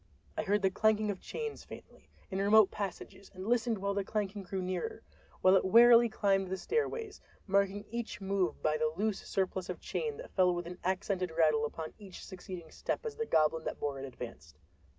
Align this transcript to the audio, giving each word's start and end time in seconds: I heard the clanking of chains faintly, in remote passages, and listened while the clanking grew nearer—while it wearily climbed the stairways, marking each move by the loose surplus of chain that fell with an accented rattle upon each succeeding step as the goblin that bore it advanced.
I 0.35 0.41
heard 0.41 0.63
the 0.63 0.71
clanking 0.71 1.11
of 1.11 1.19
chains 1.21 1.63
faintly, 1.63 2.09
in 2.31 2.39
remote 2.39 2.71
passages, 2.71 3.29
and 3.35 3.45
listened 3.45 3.77
while 3.77 3.93
the 3.93 4.03
clanking 4.03 4.41
grew 4.41 4.59
nearer—while 4.63 5.55
it 5.55 5.63
wearily 5.63 6.09
climbed 6.09 6.47
the 6.47 6.57
stairways, 6.57 7.21
marking 7.45 7.85
each 7.91 8.19
move 8.19 8.63
by 8.63 8.77
the 8.77 8.91
loose 8.97 9.19
surplus 9.21 9.69
of 9.69 9.79
chain 9.79 10.17
that 10.17 10.31
fell 10.31 10.55
with 10.55 10.65
an 10.65 10.79
accented 10.83 11.29
rattle 11.37 11.67
upon 11.67 11.93
each 11.99 12.25
succeeding 12.25 12.71
step 12.71 13.05
as 13.05 13.15
the 13.15 13.27
goblin 13.27 13.63
that 13.65 13.79
bore 13.79 13.99
it 13.99 14.05
advanced. 14.05 14.57